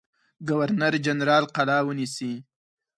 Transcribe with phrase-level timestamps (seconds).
[0.47, 2.31] ګورنر جنرال قلا ونیسي.